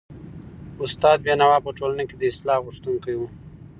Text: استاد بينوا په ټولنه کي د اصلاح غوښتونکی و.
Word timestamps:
استاد 0.83 1.17
بينوا 1.25 1.59
په 1.65 1.69
ټولنه 1.77 2.03
کي 2.09 2.15
د 2.17 2.23
اصلاح 2.31 2.57
غوښتونکی 2.65 3.13
و. 3.17 3.21